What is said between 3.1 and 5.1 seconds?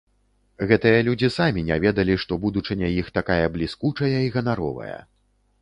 такая бліскучая і ганаровая.